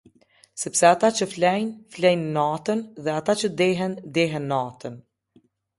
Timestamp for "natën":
2.39-2.83, 4.57-5.03